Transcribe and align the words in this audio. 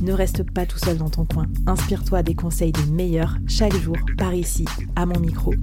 Ne 0.00 0.12
reste 0.12 0.42
pas 0.52 0.66
tout 0.66 0.78
seul 0.78 0.96
dans 0.96 1.10
ton 1.10 1.24
coin. 1.24 1.46
Inspire-toi 1.66 2.22
des 2.22 2.34
conseils 2.34 2.72
des 2.72 2.86
meilleurs 2.86 3.36
chaque 3.46 3.76
jour 3.76 3.96
par 4.18 4.34
ici, 4.34 4.64
à 4.96 5.06
mon 5.06 5.18
micro. 5.20 5.54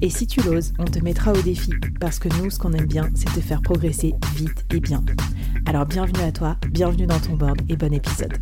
Et 0.00 0.10
si 0.10 0.26
tu 0.26 0.40
l'oses, 0.42 0.72
on 0.78 0.84
te 0.84 0.98
mettra 1.00 1.32
au 1.32 1.42
défi 1.42 1.72
parce 2.00 2.18
que 2.18 2.28
nous, 2.40 2.50
ce 2.50 2.58
qu'on 2.58 2.72
aime 2.72 2.86
bien, 2.86 3.10
c'est 3.14 3.32
te 3.32 3.40
faire 3.40 3.62
progresser 3.62 4.14
vite 4.36 4.64
et 4.72 4.80
bien. 4.80 5.04
Alors 5.66 5.86
bienvenue 5.86 6.22
à 6.22 6.32
toi, 6.32 6.56
bienvenue 6.70 7.06
dans 7.06 7.20
ton 7.20 7.34
board 7.34 7.60
et 7.68 7.76
bon 7.76 7.92
épisode. 7.92 8.32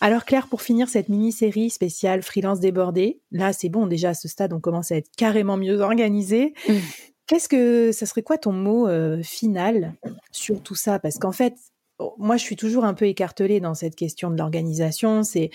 Alors 0.00 0.24
Claire, 0.24 0.46
pour 0.46 0.62
finir 0.62 0.88
cette 0.88 1.08
mini-série 1.08 1.70
spéciale 1.70 2.22
freelance 2.22 2.60
débordé, 2.60 3.20
là 3.32 3.52
c'est 3.52 3.68
bon, 3.68 3.86
déjà 3.86 4.10
à 4.10 4.14
ce 4.14 4.28
stade 4.28 4.52
on 4.52 4.60
commence 4.60 4.92
à 4.92 4.96
être 4.96 5.10
carrément 5.16 5.56
mieux 5.56 5.80
organisé. 5.80 6.54
Mmh. 6.68 6.72
Qu'est-ce 7.28 7.48
que 7.48 7.92
ça 7.92 8.06
serait 8.06 8.22
quoi 8.22 8.38
ton 8.38 8.52
mot 8.52 8.88
euh, 8.88 9.22
final 9.22 9.94
sur 10.32 10.62
tout 10.62 10.74
ça? 10.74 10.98
Parce 10.98 11.18
qu'en 11.18 11.30
fait, 11.30 11.54
moi 12.16 12.38
je 12.38 12.42
suis 12.42 12.56
toujours 12.56 12.86
un 12.86 12.94
peu 12.94 13.04
écartelée 13.04 13.60
dans 13.60 13.74
cette 13.74 13.96
question 13.96 14.30
de 14.30 14.38
l'organisation. 14.38 15.22
C'est 15.22 15.50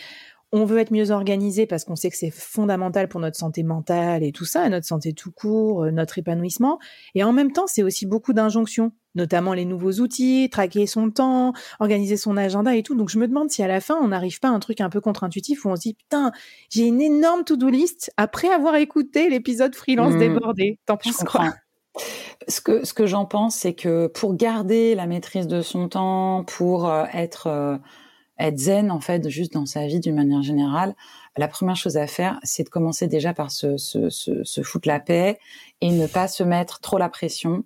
on 0.51 0.65
veut 0.65 0.77
être 0.77 0.91
mieux 0.91 1.09
organisé 1.09 1.65
parce 1.65 1.83
qu'on 1.83 1.95
sait 1.95 2.11
que 2.11 2.15
c'est 2.15 2.29
fondamental 2.29 3.07
pour 3.07 3.19
notre 3.19 3.37
santé 3.37 3.63
mentale 3.63 4.23
et 4.23 4.31
tout 4.31 4.45
ça, 4.45 4.69
notre 4.69 4.85
santé 4.85 5.13
tout 5.13 5.31
court, 5.31 5.91
notre 5.91 6.19
épanouissement. 6.19 6.77
Et 7.15 7.23
en 7.23 7.33
même 7.33 7.51
temps, 7.51 7.65
c'est 7.65 7.81
aussi 7.81 8.05
beaucoup 8.05 8.33
d'injonctions, 8.33 8.91
notamment 9.15 9.55
les 9.55 9.65
nouveaux 9.65 9.93
outils, 9.93 10.49
traquer 10.51 10.85
son 10.85 11.09
temps, 11.09 11.53
organiser 11.79 12.17
son 12.17 12.37
agenda 12.37 12.75
et 12.75 12.83
tout. 12.83 12.93
Donc 12.93 13.09
je 13.09 13.17
me 13.17 13.27
demande 13.27 13.49
si 13.49 13.63
à 13.63 13.67
la 13.67 13.81
fin, 13.81 13.95
on 13.99 14.09
n'arrive 14.09 14.39
pas 14.39 14.49
à 14.49 14.51
un 14.51 14.59
truc 14.59 14.79
un 14.79 14.91
peu 14.91 15.01
contre-intuitif 15.01 15.65
où 15.65 15.69
on 15.69 15.75
se 15.75 15.81
dit, 15.81 15.95
putain, 15.95 16.31
j'ai 16.69 16.83
une 16.83 17.01
énorme 17.01 17.43
to-do 17.43 17.69
list 17.69 18.11
après 18.17 18.49
avoir 18.49 18.75
écouté 18.75 19.31
l'épisode 19.31 19.73
freelance 19.73 20.13
mmh. 20.13 20.19
débordé. 20.19 20.77
T'en 20.85 20.97
penses 20.97 21.23
quoi? 21.23 21.51
Ce 22.47 22.61
que, 22.61 23.05
j'en 23.05 23.25
pense, 23.25 23.55
c'est 23.55 23.73
que 23.73 24.07
pour 24.07 24.35
garder 24.35 24.95
la 24.95 25.05
maîtrise 25.05 25.47
de 25.47 25.61
son 25.61 25.89
temps, 25.89 26.43
pour 26.45 26.89
euh, 26.89 27.05
être... 27.13 27.47
Euh, 27.47 27.77
être 28.39 28.57
zen 28.57 28.89
en 28.89 28.99
fait 28.99 29.29
juste 29.29 29.53
dans 29.53 29.67
sa 29.67 29.85
vie 29.85 29.99
d'une 29.99 30.15
manière 30.15 30.41
générale, 30.41 30.95
la 31.37 31.47
première 31.47 31.75
chose 31.75 31.97
à 31.97 32.07
faire, 32.07 32.39
c'est 32.43 32.63
de 32.63 32.69
commencer 32.69 33.07
déjà 33.07 33.33
par 33.33 33.51
se, 33.51 33.77
foutre 34.63 34.87
la 34.87 34.99
paix 34.99 35.39
et 35.81 35.91
ne 35.91 36.07
pas 36.07 36.27
se 36.27 36.43
mettre 36.43 36.79
trop 36.79 36.97
la 36.97 37.09
pression, 37.09 37.63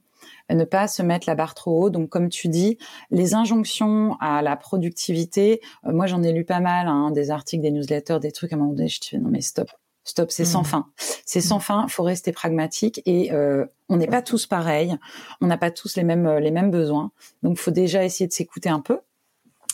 ne 0.50 0.64
pas 0.64 0.88
se 0.88 1.02
mettre 1.02 1.28
la 1.28 1.36
barre 1.36 1.54
trop 1.54 1.84
haut. 1.84 1.90
Donc 1.90 2.10
comme 2.10 2.30
tu 2.30 2.48
dis, 2.48 2.78
les 3.12 3.34
injonctions 3.34 4.18
à 4.20 4.42
la 4.42 4.56
productivité, 4.56 5.62
euh, 5.86 5.94
moi 5.94 6.06
j'en 6.06 6.24
ai 6.24 6.32
lu 6.32 6.46
pas 6.46 6.60
mal, 6.60 6.88
hein, 6.88 7.12
des 7.12 7.32
articles, 7.32 7.62
des 7.64 7.72
newsletters, 7.72 8.20
des 8.20 8.32
trucs 8.32 8.54
à 8.54 8.56
un 8.56 8.60
moment 8.60 8.74
donné, 8.74 8.88
je 8.88 9.00
te 9.00 9.16
dis 9.16 9.22
non 9.22 9.30
mais 9.30 9.42
stop, 9.42 9.70
stop, 10.10 10.32
c'est 10.32 10.46
sans 10.46 10.62
mmh. 10.62 10.66
fin. 10.66 10.88
C'est 11.26 11.42
sans 11.42 11.60
fin, 11.60 11.88
faut 11.88 12.04
rester 12.04 12.32
pragmatique 12.32 13.02
et 13.06 13.32
euh, 13.32 13.66
on 13.90 13.98
n'est 13.98 14.08
pas 14.08 14.22
tous 14.22 14.46
pareils, 14.46 14.98
on 15.42 15.48
n'a 15.48 15.58
pas 15.58 15.72
tous 15.72 15.96
les 15.96 16.04
mêmes 16.04 16.38
les 16.38 16.52
mêmes 16.52 16.72
besoins. 16.72 17.12
Donc 17.44 17.58
faut 17.58 17.72
déjà 17.72 18.04
essayer 18.04 18.28
de 18.28 18.34
s'écouter 18.34 18.70
un 18.70 18.80
peu 18.80 19.00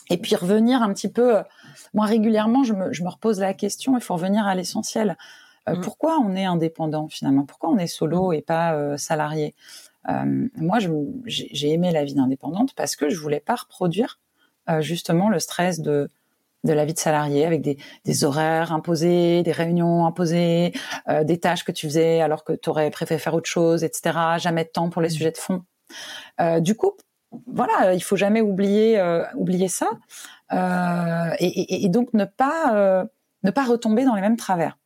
et 0.09 0.17
puis 0.17 0.35
revenir 0.35 0.81
un 0.81 0.93
petit 0.93 1.09
peu, 1.09 1.37
euh, 1.37 1.43
moi 1.93 2.05
régulièrement, 2.05 2.63
je 2.63 2.73
me, 2.73 2.93
je 2.93 3.03
me 3.03 3.09
repose 3.09 3.39
la 3.39 3.53
question, 3.53 3.97
il 3.97 4.01
faut 4.01 4.13
revenir 4.15 4.45
à 4.45 4.55
l'essentiel. 4.55 5.17
Euh, 5.69 5.75
mm. 5.75 5.81
Pourquoi 5.81 6.19
on 6.19 6.35
est 6.35 6.45
indépendant 6.45 7.07
finalement? 7.07 7.45
Pourquoi 7.45 7.69
on 7.69 7.77
est 7.77 7.87
solo 7.87 8.29
mm. 8.29 8.33
et 8.33 8.41
pas 8.41 8.73
euh, 8.73 8.97
salarié? 8.97 9.55
Euh, 10.09 10.47
Moi, 10.57 10.79
j'ai 11.25 11.71
aimé 11.71 11.91
la 11.91 12.03
vie 12.03 12.15
d'indépendante 12.15 12.73
parce 12.75 12.95
que 12.95 13.09
je 13.09 13.19
voulais 13.19 13.39
pas 13.39 13.55
reproduire 13.55 14.19
euh, 14.69 14.81
justement 14.81 15.29
le 15.29 15.39
stress 15.39 15.79
de 15.79 16.09
de 16.63 16.73
la 16.73 16.85
vie 16.85 16.93
de 16.93 16.99
salarié 16.99 17.45
avec 17.45 17.61
des, 17.61 17.77
des 18.05 18.23
horaires 18.23 18.71
imposés, 18.71 19.43
des 19.43 19.51
réunions 19.51 20.05
imposées, 20.05 20.73
des 21.23 21.39
tâches 21.39 21.63
que 21.63 21.71
tu 21.71 21.87
faisais 21.87 22.21
alors 22.21 22.43
que 22.43 22.53
tu 22.53 22.69
aurais 22.69 22.89
préféré 22.89 23.19
faire 23.19 23.33
autre 23.33 23.49
chose, 23.49 23.83
etc. 23.83 24.17
Jamais 24.37 24.63
de 24.63 24.69
temps 24.69 24.89
pour 24.89 25.01
les 25.01 25.09
mm. 25.09 25.11
sujets 25.11 25.31
de 25.31 25.37
fond. 25.37 25.63
du 26.61 26.75
coup, 26.75 26.93
voilà, 27.47 27.93
il 27.93 28.03
faut 28.03 28.15
jamais 28.15 28.41
oublier 28.41 28.99
euh, 28.99 29.23
oublier 29.35 29.67
ça 29.67 29.89
euh, 30.51 31.35
et, 31.39 31.87
donc 31.89 32.13
ne 32.13 32.25
pas 32.25 32.75
euh, 32.75 33.05
ne 33.43 33.51
pas 33.51 33.63
retomber 33.63 34.05
dans 34.05 34.15
les 34.15 34.21
mêmes 34.21 34.37
travers. 34.37 34.77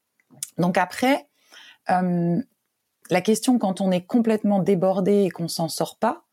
Donc 0.57 0.77
après, 0.77 1.27
la 1.87 3.21
question 3.21 3.59
quand 3.59 3.81
on 3.81 3.91
est 3.91 4.05
complètement 4.05 4.59
débordé 4.59 5.23
et 5.23 5.29
qu'on 5.29 5.47
s'en 5.47 5.69
sort 5.69 5.97
pas, 5.97 6.26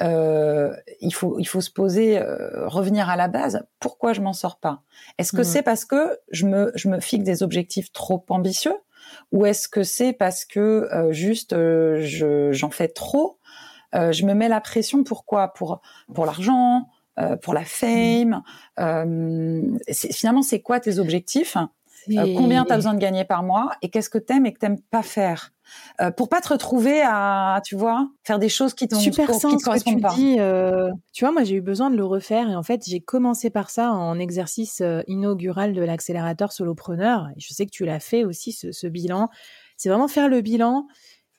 il 0.00 1.14
faut 1.14 1.38
il 1.38 1.44
faut 1.44 1.60
se 1.60 1.70
poser 1.70 2.20
revenir 2.20 3.08
à 3.08 3.16
la 3.16 3.28
base. 3.28 3.64
Pourquoi 3.80 4.12
je 4.12 4.20
m'en 4.20 4.32
sors 4.32 4.58
pas? 4.58 4.82
Est-ce 5.18 5.32
que 5.32 5.42
mmh. 5.42 5.44
c'est 5.44 5.62
parce 5.62 5.84
que 5.84 6.18
je 6.30 6.46
me 6.46 6.72
je 6.74 6.88
me 6.88 7.00
fixe 7.00 7.24
des 7.24 7.42
objectifs 7.42 7.92
trop 7.92 8.24
ambitieux? 8.28 8.76
Ou 9.32 9.46
est-ce 9.46 9.68
que 9.68 9.82
c'est 9.82 10.12
parce 10.12 10.44
que 10.44 10.88
juste 11.10 11.54
j'en 12.52 12.70
fais 12.70 12.88
trop? 12.88 13.38
Euh, 13.94 14.12
je 14.12 14.24
me 14.24 14.34
mets 14.34 14.48
la 14.48 14.60
pression 14.60 15.04
pourquoi 15.04 15.48
Pour 15.48 15.80
pour 16.14 16.26
l'argent, 16.26 16.88
euh, 17.18 17.36
pour 17.36 17.54
la 17.54 17.64
fame? 17.64 18.42
Euh, 18.78 19.62
finalement, 19.92 20.42
c'est 20.42 20.60
quoi 20.60 20.80
tes 20.80 20.98
objectifs? 20.98 21.56
Euh, 22.10 22.34
Combien 22.36 22.64
tu 22.64 22.72
as 22.72 22.76
besoin 22.76 22.94
de 22.94 22.98
gagner 22.98 23.24
par 23.24 23.42
mois 23.42 23.70
Et 23.82 23.90
qu'est-ce 23.90 24.10
que 24.10 24.18
t'aimes 24.18 24.46
et 24.46 24.52
que 24.52 24.58
t'aimes 24.58 24.80
pas 24.90 25.02
faire 25.02 25.52
euh, 26.00 26.10
pour 26.10 26.28
pas 26.28 26.40
te 26.40 26.48
retrouver 26.48 27.00
à, 27.02 27.60
tu 27.64 27.76
vois, 27.76 28.08
faire 28.24 28.38
des 28.38 28.50
choses 28.50 28.74
qui, 28.74 28.88
Super 28.92 29.26
qui 29.26 29.56
te 29.56 29.64
correspondent 29.64 29.96
tu 29.96 30.02
pas. 30.02 30.14
Dis, 30.14 30.36
euh, 30.38 30.90
tu 31.12 31.24
vois, 31.24 31.32
moi 31.32 31.44
j'ai 31.44 31.54
eu 31.54 31.60
besoin 31.62 31.88
de 31.88 31.96
le 31.96 32.04
refaire 32.04 32.50
et 32.50 32.56
en 32.56 32.62
fait 32.62 32.82
j'ai 32.86 33.00
commencé 33.00 33.48
par 33.48 33.70
ça 33.70 33.92
en 33.92 34.18
exercice 34.18 34.82
inaugural 35.06 35.72
de 35.72 35.80
l'accélérateur 35.80 36.52
solopreneur. 36.52 37.28
Et 37.36 37.40
je 37.40 37.54
sais 37.54 37.64
que 37.64 37.70
tu 37.70 37.84
l'as 37.84 38.00
fait 38.00 38.24
aussi 38.24 38.52
ce, 38.52 38.72
ce 38.72 38.86
bilan. 38.86 39.30
C'est 39.76 39.88
vraiment 39.88 40.08
faire 40.08 40.28
le 40.28 40.42
bilan 40.42 40.86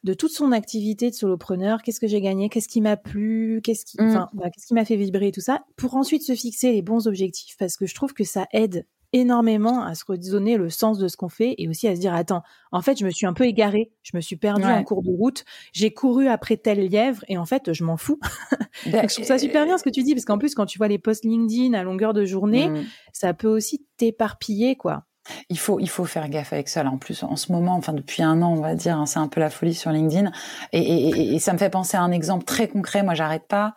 de 0.04 0.14
toute 0.14 0.32
son 0.32 0.52
activité 0.52 1.10
de 1.10 1.16
solopreneur, 1.16 1.82
qu'est-ce 1.82 2.00
que 2.00 2.08
j'ai 2.08 2.20
gagné, 2.20 2.50
qu'est-ce 2.50 2.68
qui 2.68 2.82
m'a 2.82 2.98
plu, 2.98 3.62
qu'est-ce 3.64 3.86
qui, 3.86 3.98
mmh. 4.00 4.28
qu'est-ce 4.44 4.68
qui 4.68 4.74
m'a 4.74 4.86
fait 4.86 4.98
vibrer 4.98 5.32
tout 5.32 5.42
ça, 5.42 5.64
pour 5.78 5.96
ensuite 5.96 6.24
se 6.24 6.36
fixer 6.36 6.72
les 6.72 6.82
bons 6.82 7.08
objectifs, 7.08 7.56
parce 7.58 7.78
que 7.78 7.86
je 7.86 7.96
trouve 7.96 8.14
que 8.14 8.26
ça 8.26 8.46
aide 8.52 8.86
énormément 9.14 9.84
à 9.84 9.96
se 9.96 10.04
redonner 10.06 10.58
le 10.58 10.70
sens 10.70 10.98
de 10.98 11.08
ce 11.08 11.16
qu'on 11.16 11.30
fait 11.30 11.56
et 11.58 11.70
aussi 11.70 11.88
à 11.88 11.96
se 11.96 12.00
dire 12.02 12.14
attends 12.14 12.44
en 12.72 12.82
fait 12.82 12.98
je 12.98 13.06
me 13.06 13.12
suis 13.12 13.26
un 13.26 13.34
peu 13.34 13.46
égarée 13.46 13.92
je 14.02 14.12
me 14.16 14.22
suis 14.22 14.36
perdue 14.36 14.66
en 14.66 14.84
cours 14.84 15.04
de 15.04 15.12
route 15.12 15.46
j'ai 15.72 15.94
couru 15.94 16.28
après 16.28 16.58
tel 16.58 16.80
lièvre 16.90 17.24
et 17.28 17.38
en 17.38 17.46
fait 17.46 17.74
je 17.74 17.84
m'en 17.84 17.98
fous 17.98 18.20
ben, 18.86 19.08
je 19.08 19.14
trouve 19.14 19.26
ça 19.26 19.38
super 19.38 19.66
bien 19.66 19.78
ce 19.78 19.84
que 19.84 19.90
tu 19.90 20.04
dis 20.04 20.14
parce 20.14 20.26
qu'en 20.26 20.38
plus 20.38 20.56
quand 20.56 20.66
tu 20.66 20.78
vois 20.78 20.88
les 20.88 21.00
posts 21.00 21.24
LinkedIn 21.24 21.74
à 21.74 21.84
longueur 21.84 22.14
de 22.14 22.26
journée 22.26 22.70
mmh. 22.70 22.84
ça 23.14 23.34
peut 23.34 23.48
aussi 23.48 23.86
t'éparpiller 23.98 24.76
quoi 24.76 25.06
il 25.50 25.58
faut, 25.58 25.80
il 25.80 25.88
faut 25.88 26.04
faire 26.04 26.28
gaffe 26.28 26.52
avec 26.52 26.68
ça. 26.68 26.84
Là. 26.84 26.92
En 26.92 26.98
plus, 26.98 27.24
en 27.24 27.38
ce 27.38 27.54
moment, 27.54 27.76
enfin 27.76 27.94
depuis 27.94 28.24
un 28.24 28.42
an, 28.42 28.52
on 28.52 28.62
va 28.62 28.76
dire, 28.76 28.98
hein, 28.98 29.06
c'est 29.06 29.20
un 29.20 29.30
peu 29.30 29.40
la 29.40 29.50
folie 29.50 29.74
sur 29.74 29.90
LinkedIn. 29.90 30.30
Et, 30.74 30.80
et, 30.80 31.36
et, 31.36 31.40
ça 31.40 31.54
me 31.54 31.58
fait 31.58 31.70
penser 31.70 31.96
à 31.96 32.02
un 32.02 32.12
exemple 32.12 32.44
très 32.44 32.68
concret. 32.68 33.04
Moi, 33.04 33.14
j'arrête 33.14 33.48
pas 33.48 33.74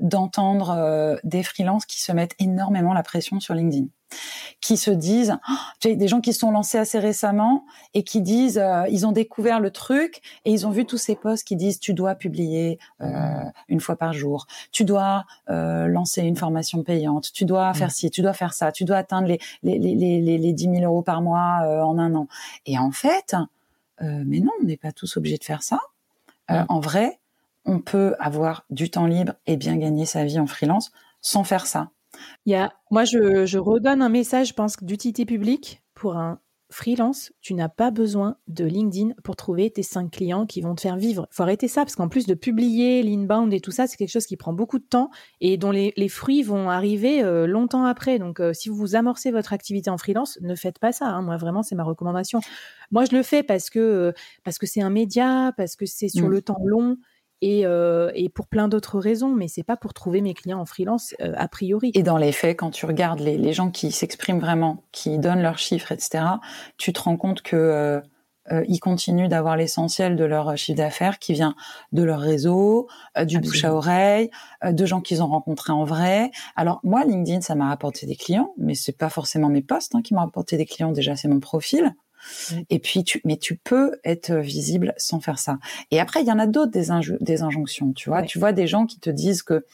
d'entendre 0.00 0.70
euh, 0.70 1.16
des 1.24 1.42
freelances 1.42 1.86
qui 1.86 2.00
se 2.00 2.12
mettent 2.12 2.34
énormément 2.38 2.94
la 2.94 3.02
pression 3.02 3.40
sur 3.40 3.54
LinkedIn, 3.54 3.86
qui 4.60 4.76
se 4.76 4.90
disent, 4.90 5.38
oh, 5.48 5.88
des 5.94 6.08
gens 6.08 6.20
qui 6.20 6.32
se 6.32 6.40
sont 6.40 6.50
lancés 6.50 6.78
assez 6.78 6.98
récemment 6.98 7.64
et 7.94 8.02
qui 8.02 8.20
disent, 8.20 8.58
euh, 8.58 8.84
ils 8.90 9.06
ont 9.06 9.12
découvert 9.12 9.60
le 9.60 9.70
truc 9.70 10.20
et 10.44 10.52
ils 10.52 10.66
ont 10.66 10.70
vu 10.70 10.84
tous 10.84 10.98
ces 10.98 11.14
posts 11.14 11.44
qui 11.46 11.56
disent, 11.56 11.78
tu 11.78 11.94
dois 11.94 12.14
publier 12.14 12.78
euh, 13.00 13.42
une 13.68 13.80
fois 13.80 13.96
par 13.96 14.12
jour, 14.12 14.46
tu 14.72 14.84
dois 14.84 15.24
lancer 15.48 16.22
une 16.22 16.36
formation 16.36 16.82
payante, 16.82 17.32
tu 17.32 17.44
dois 17.44 17.72
faire 17.74 17.90
ci, 17.90 18.10
tu 18.10 18.22
dois 18.22 18.32
faire 18.32 18.52
ça, 18.52 18.72
tu 18.72 18.84
dois 18.84 18.96
atteindre 18.96 19.28
les 19.28 19.38
les 19.62 19.78
les 19.78 20.20
les, 20.20 20.38
les 20.38 20.52
10 20.52 20.64
000 20.64 20.76
euros 20.82 21.02
par 21.02 21.22
mois 21.22 21.84
en 21.84 21.98
un 21.98 22.14
an. 22.14 22.28
Et 22.66 22.78
en 22.78 22.90
fait, 22.90 23.36
mais 24.00 24.40
non, 24.40 24.52
on 24.60 24.64
n'est 24.64 24.76
pas 24.76 24.92
tous 24.92 25.16
obligés 25.16 25.38
de 25.38 25.44
faire 25.44 25.62
ça. 25.62 25.78
En 26.48 26.80
vrai, 26.80 27.18
on 27.68 27.80
peut 27.80 28.16
avoir 28.18 28.64
du 28.70 28.90
temps 28.90 29.06
libre 29.06 29.34
et 29.46 29.56
bien 29.56 29.76
gagner 29.76 30.06
sa 30.06 30.24
vie 30.24 30.38
en 30.38 30.46
freelance 30.46 30.90
sans 31.20 31.44
faire 31.44 31.66
ça. 31.66 31.90
Il 32.46 32.52
y 32.52 32.56
a, 32.56 32.72
moi, 32.90 33.04
je, 33.04 33.58
redonne 33.58 34.02
un 34.02 34.08
message, 34.08 34.48
je 34.48 34.54
pense, 34.54 34.76
d'utilité 34.82 35.24
publique 35.24 35.82
pour 35.94 36.16
un 36.16 36.40
freelance. 36.70 37.32
Tu 37.40 37.54
n'as 37.54 37.68
pas 37.68 37.90
besoin 37.90 38.36
de 38.46 38.64
LinkedIn 38.64 39.14
pour 39.24 39.36
trouver 39.36 39.70
tes 39.70 39.82
cinq 39.82 40.10
clients 40.10 40.44
qui 40.44 40.60
vont 40.60 40.74
te 40.74 40.82
faire 40.82 40.96
vivre. 40.96 41.26
Il 41.30 41.34
faut 41.34 41.42
arrêter 41.42 41.66
ça 41.66 41.82
parce 41.82 41.96
qu'en 41.96 42.08
plus 42.08 42.26
de 42.26 42.34
publier 42.34 43.02
l'inbound 43.02 43.52
et 43.54 43.60
tout 43.60 43.70
ça, 43.70 43.86
c'est 43.86 43.96
quelque 43.96 44.10
chose 44.10 44.26
qui 44.26 44.36
prend 44.36 44.52
beaucoup 44.52 44.78
de 44.78 44.84
temps 44.84 45.10
et 45.40 45.56
dont 45.56 45.70
les, 45.70 46.08
fruits 46.08 46.42
vont 46.42 46.68
arriver 46.68 47.22
euh, 47.22 47.46
longtemps 47.46 47.84
après. 47.84 48.18
Donc, 48.18 48.40
euh, 48.40 48.52
si 48.52 48.68
vous 48.68 48.96
amorcez 48.96 49.30
votre 49.30 49.52
activité 49.52 49.88
en 49.88 49.96
freelance, 49.96 50.38
ne 50.42 50.54
faites 50.54 50.78
pas 50.78 50.92
ça. 50.92 51.06
Hein. 51.06 51.22
Moi, 51.22 51.36
vraiment, 51.38 51.62
c'est 51.62 51.74
ma 51.74 51.84
recommandation. 51.84 52.40
Moi, 52.90 53.04
je 53.06 53.16
le 53.16 53.22
fais 53.22 53.42
parce 53.42 53.70
que 53.70 53.78
euh, 53.78 54.12
parce 54.44 54.58
que 54.58 54.66
c'est 54.66 54.82
un 54.82 54.90
média, 54.90 55.52
parce 55.56 55.74
que 55.74 55.86
c'est 55.86 56.08
sur 56.08 56.26
mmh. 56.26 56.32
le 56.32 56.42
temps 56.42 56.60
long 56.64 56.98
et, 57.40 57.66
euh, 57.66 58.10
et 58.14 58.28
pour 58.28 58.46
plein 58.46 58.68
d'autres 58.68 58.98
raisons, 58.98 59.34
mais 59.34 59.48
c'est 59.48 59.62
pas 59.62 59.76
pour 59.76 59.94
trouver 59.94 60.20
mes 60.20 60.34
clients 60.34 60.60
en 60.60 60.64
freelance 60.66 61.14
euh, 61.20 61.32
a 61.36 61.48
priori. 61.48 61.90
Et 61.94 62.02
dans 62.02 62.18
les 62.18 62.32
faits, 62.32 62.58
quand 62.58 62.70
tu 62.70 62.86
regardes 62.86 63.20
les, 63.20 63.36
les 63.38 63.52
gens 63.52 63.70
qui 63.70 63.92
s'expriment 63.92 64.40
vraiment, 64.40 64.84
qui 64.92 65.18
donnent 65.18 65.42
leurs 65.42 65.58
chiffres, 65.58 65.92
etc., 65.92 66.24
tu 66.76 66.92
te 66.92 67.00
rends 67.00 67.16
compte 67.16 67.42
que 67.42 68.02
euh, 68.52 68.64
ils 68.68 68.80
continuent 68.80 69.28
d'avoir 69.28 69.56
l'essentiel 69.56 70.16
de 70.16 70.24
leur 70.24 70.56
chiffre 70.56 70.78
d'affaires 70.78 71.18
qui 71.18 71.32
vient 71.34 71.54
de 71.92 72.02
leur 72.02 72.20
réseau, 72.20 72.88
euh, 73.16 73.24
du 73.24 73.38
bouche 73.40 73.64
à 73.64 73.74
oreille, 73.74 74.30
euh, 74.64 74.72
de 74.72 74.86
gens 74.86 75.00
qu'ils 75.00 75.22
ont 75.22 75.26
rencontrés 75.26 75.72
en 75.72 75.84
vrai. 75.84 76.30
Alors 76.56 76.80
moi, 76.82 77.04
LinkedIn, 77.04 77.40
ça 77.40 77.54
m'a 77.54 77.68
rapporté 77.68 78.06
des 78.06 78.16
clients, 78.16 78.52
mais 78.56 78.74
c'est 78.74 78.96
pas 78.96 79.10
forcément 79.10 79.48
mes 79.48 79.62
posts 79.62 79.94
hein, 79.94 80.02
qui 80.02 80.14
m'ont 80.14 80.20
rapporté 80.20 80.56
des 80.56 80.66
clients. 80.66 80.92
Déjà, 80.92 81.16
c'est 81.16 81.28
mon 81.28 81.40
profil. 81.40 81.94
Et 82.70 82.78
puis, 82.78 83.04
tu, 83.04 83.20
mais 83.24 83.36
tu 83.36 83.56
peux 83.56 83.98
être 84.04 84.32
visible 84.34 84.94
sans 84.96 85.20
faire 85.20 85.38
ça. 85.38 85.58
Et 85.90 86.00
après, 86.00 86.22
il 86.22 86.26
y 86.26 86.32
en 86.32 86.38
a 86.38 86.46
d'autres 86.46 86.72
des, 86.72 86.88
des 87.20 87.42
injonctions. 87.42 87.92
Tu 87.92 88.08
vois, 88.08 88.22
tu 88.22 88.38
vois 88.38 88.52
des 88.52 88.66
gens 88.66 88.86
qui 88.86 88.98
te 88.98 89.10
disent 89.10 89.42
que 89.42 89.64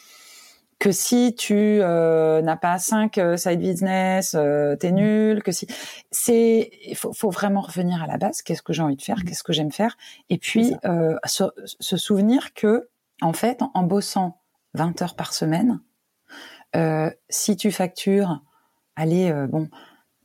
que 0.78 0.92
si 0.92 1.34
tu 1.34 1.54
euh, 1.54 2.42
n'as 2.42 2.56
pas 2.56 2.78
cinq 2.78 3.18
euh, 3.18 3.36
side 3.36 3.60
business, 3.60 4.34
euh, 4.34 4.76
t'es 4.76 4.92
nul. 4.92 5.42
Que 5.42 5.52
si 5.52 5.66
c'est, 6.10 6.70
il 6.86 6.96
faut, 6.96 7.12
faut, 7.12 7.30
vraiment 7.30 7.62
revenir 7.62 8.02
à 8.02 8.06
la 8.06 8.18
base. 8.18 8.42
Qu'est-ce 8.42 8.62
que 8.62 8.72
j'ai 8.72 8.82
envie 8.82 8.96
de 8.96 9.02
faire? 9.02 9.18
Mmh. 9.18 9.24
Qu'est-ce 9.24 9.42
que 9.42 9.52
j'aime 9.52 9.72
faire? 9.72 9.96
Et 10.30 10.38
puis 10.38 10.74
euh, 10.84 11.16
se, 11.24 11.44
se, 11.64 11.96
souvenir 11.96 12.52
que 12.54 12.88
en 13.22 13.32
fait, 13.32 13.62
en, 13.74 13.82
bossant 13.82 14.40
20 14.74 15.00
heures 15.02 15.16
par 15.16 15.32
semaine, 15.32 15.80
si 17.30 17.56
tu 17.56 17.70
factures, 17.70 18.42
allez, 18.96 19.32
bon. 19.48 19.68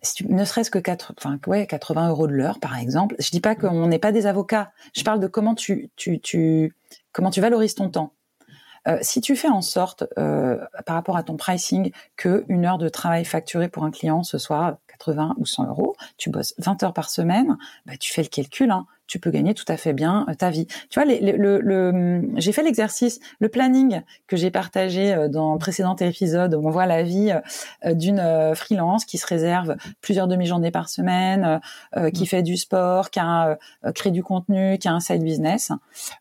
Si 0.01 0.15
tu, 0.15 0.27
ne 0.27 0.45
serait-ce 0.45 0.71
que 0.71 0.79
4, 0.79 1.13
enfin, 1.17 1.39
ouais, 1.47 1.67
80 1.67 2.09
euros 2.09 2.27
de 2.27 2.33
l'heure, 2.33 2.59
par 2.59 2.77
exemple. 2.77 3.15
Je 3.19 3.29
dis 3.31 3.41
pas 3.41 3.55
qu'on 3.55 3.87
n'est 3.87 3.99
pas 3.99 4.11
des 4.11 4.25
avocats. 4.27 4.71
Je 4.95 5.03
parle 5.03 5.19
de 5.19 5.27
comment 5.27 5.55
tu, 5.55 5.89
tu, 5.95 6.19
tu, 6.19 6.73
comment 7.11 7.31
tu 7.31 7.41
valorises 7.41 7.75
ton 7.75 7.89
temps. 7.89 8.13
Euh, 8.87 8.97
si 9.01 9.19
tu 9.21 9.35
fais 9.35 9.49
en 9.49 9.61
sorte, 9.61 10.05
euh, 10.17 10.57
par 10.85 10.95
rapport 10.95 11.17
à 11.17 11.23
ton 11.23 11.35
pricing, 11.35 11.91
que 12.15 12.45
une 12.47 12.65
heure 12.65 12.77
de 12.77 12.87
travail 12.87 13.25
facturée 13.25 13.67
pour 13.67 13.83
un 13.83 13.91
client, 13.91 14.23
ce 14.23 14.37
soit 14.37 14.79
80 14.87 15.35
ou 15.37 15.45
100 15.45 15.67
euros, 15.67 15.95
tu 16.17 16.29
bosses 16.29 16.53
20 16.59 16.83
heures 16.83 16.93
par 16.93 17.09
semaine, 17.09 17.57
bah, 17.85 17.97
tu 17.99 18.13
fais 18.13 18.21
le 18.23 18.29
calcul, 18.29 18.71
hein, 18.71 18.85
tu 19.09 19.19
peux 19.19 19.31
gagner 19.31 19.53
tout 19.53 19.65
à 19.67 19.75
fait 19.75 19.91
bien 19.91 20.25
euh, 20.29 20.33
ta 20.33 20.49
vie. 20.49 20.67
Tu 20.89 21.01
vois, 21.01 21.05
le, 21.05 22.21
j'ai 22.37 22.51
fait 22.53 22.63
l'exercice, 22.63 23.19
le 23.39 23.49
planning 23.49 24.01
que 24.27 24.37
j'ai 24.37 24.51
partagé 24.51 25.27
dans 25.29 25.53
le 25.53 25.59
précédent 25.59 25.95
épisode 25.97 26.55
où 26.55 26.65
on 26.65 26.69
voit 26.69 26.85
la 26.85 27.03
vie 27.03 27.33
d'une 27.85 28.21
freelance 28.55 29.05
qui 29.05 29.17
se 29.17 29.27
réserve 29.27 29.75
plusieurs 30.01 30.27
demi-journées 30.27 30.71
par 30.71 30.87
semaine, 30.87 31.59
qui 32.13 32.23
mmh. 32.23 32.27
fait 32.27 32.43
du 32.43 32.55
sport, 32.55 33.09
qui 33.09 33.19
a 33.19 33.57
crée 33.95 34.11
du 34.11 34.23
contenu, 34.23 34.77
qui 34.77 34.87
a 34.87 34.93
un 34.93 34.99
side 34.99 35.23
business, 35.23 35.71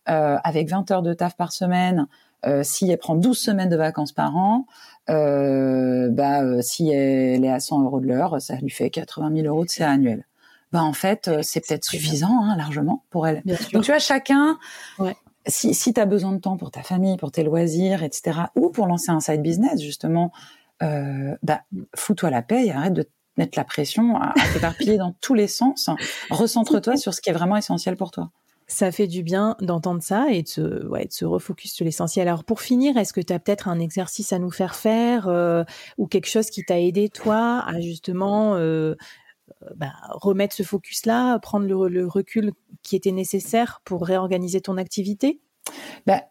avec 0.06 0.68
20 0.68 0.90
heures 0.90 1.02
de 1.02 1.12
taf 1.12 1.36
par 1.36 1.52
semaine. 1.52 2.08
Euh, 2.46 2.62
si 2.62 2.90
elle 2.90 2.98
prend 2.98 3.16
12 3.16 3.36
semaines 3.36 3.68
de 3.68 3.76
vacances 3.76 4.12
par 4.12 4.36
an, 4.36 4.66
euh, 5.10 6.08
bah, 6.10 6.42
euh, 6.42 6.60
si 6.62 6.88
elle 6.90 7.44
est 7.44 7.50
à 7.50 7.60
100 7.60 7.82
euros 7.82 8.00
de 8.00 8.06
l'heure, 8.06 8.40
ça 8.40 8.56
lui 8.56 8.70
fait 8.70 8.90
80 8.90 9.34
000 9.34 9.46
euros 9.48 9.64
de 9.64 9.70
CA 9.70 9.90
annuel. 9.90 10.27
Bah, 10.72 10.82
en 10.82 10.92
fait, 10.92 11.30
c'est 11.42 11.66
peut-être 11.66 11.84
suffisant, 11.84 12.42
hein, 12.42 12.56
largement, 12.56 13.04
pour 13.10 13.26
elle. 13.26 13.42
Donc, 13.72 13.84
tu 13.84 13.90
vois, 13.90 13.98
chacun, 13.98 14.58
ouais. 14.98 15.16
si, 15.46 15.74
si 15.74 15.94
tu 15.94 16.00
as 16.00 16.06
besoin 16.06 16.32
de 16.32 16.40
temps 16.40 16.56
pour 16.56 16.70
ta 16.70 16.82
famille, 16.82 17.16
pour 17.16 17.32
tes 17.32 17.42
loisirs, 17.42 18.02
etc., 18.02 18.40
ou 18.54 18.70
pour 18.70 18.86
lancer 18.86 19.10
un 19.10 19.20
side 19.20 19.42
business, 19.42 19.80
justement, 19.80 20.32
euh, 20.82 21.36
bah, 21.42 21.62
fous-toi 21.96 22.30
la 22.30 22.42
paix 22.42 22.66
et 22.66 22.72
arrête 22.72 22.92
de 22.92 23.08
mettre 23.36 23.56
la 23.56 23.64
pression 23.64 24.16
à, 24.16 24.34
à 24.38 24.52
t'éparpiller 24.52 24.98
dans 24.98 25.14
tous 25.20 25.34
les 25.34 25.48
sens. 25.48 25.90
Recentre-toi 26.30 26.96
sur 26.96 27.14
ce 27.14 27.20
qui 27.20 27.30
est 27.30 27.32
vraiment 27.32 27.56
essentiel 27.56 27.96
pour 27.96 28.10
toi. 28.10 28.30
Ça 28.70 28.92
fait 28.92 29.06
du 29.06 29.22
bien 29.22 29.56
d'entendre 29.62 30.02
ça 30.02 30.26
et 30.30 30.42
de 30.42 30.48
se, 30.48 30.86
ouais, 30.86 31.06
de 31.06 31.12
se 31.12 31.24
refocus 31.24 31.72
sur 31.72 31.86
l'essentiel. 31.86 32.28
Alors 32.28 32.44
pour 32.44 32.60
finir, 32.60 32.98
est-ce 32.98 33.14
que 33.14 33.22
tu 33.22 33.32
as 33.32 33.38
peut-être 33.38 33.66
un 33.66 33.80
exercice 33.80 34.30
à 34.34 34.38
nous 34.38 34.50
faire 34.50 34.74
faire 34.74 35.26
euh, 35.28 35.64
ou 35.96 36.06
quelque 36.06 36.28
chose 36.28 36.50
qui 36.50 36.62
t'a 36.64 36.78
aidé 36.78 37.08
toi 37.08 37.64
à 37.66 37.80
justement 37.80 38.56
euh, 38.56 38.94
bah, 39.76 39.92
remettre 40.10 40.54
ce 40.54 40.62
focus-là, 40.62 41.38
prendre 41.38 41.66
le, 41.66 42.06
recul 42.06 42.52
qui 42.82 42.96
était 42.96 43.12
nécessaire 43.12 43.80
pour 43.84 44.04
réorganiser 44.04 44.60
ton 44.60 44.76
activité 44.76 45.40
bah, 46.06 46.22